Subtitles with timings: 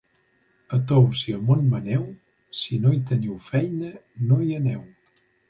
[0.77, 2.07] A Tous i a Montmaneu,
[2.61, 3.93] si no hi teniu feina,
[4.33, 4.83] no hi aneu.